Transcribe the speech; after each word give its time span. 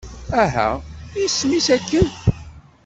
Aha, 0.43 0.67
isem-is 1.25 1.67
akken? 1.75 2.07